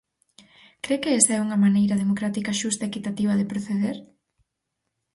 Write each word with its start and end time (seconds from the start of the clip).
¿Cre 0.83 0.95
que 1.03 1.11
esa 1.19 1.31
é 1.37 1.43
unha 1.47 1.61
maneira 1.65 1.99
democrática, 2.03 2.57
xusta, 2.61 2.89
equitativa, 2.89 3.39
de 3.39 3.49
proceder? 3.51 3.97